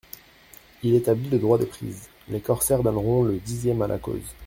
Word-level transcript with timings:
Il 0.81 0.95
établit 0.95 1.29
le 1.29 1.37
droit 1.37 1.59
des 1.59 1.67
prises; 1.67 2.09
les 2.27 2.41
corsaires 2.41 2.81
donneront 2.81 3.21
le 3.21 3.37
dixième 3.37 3.83
à 3.83 3.87
la 3.87 3.99
cause. 3.99 4.33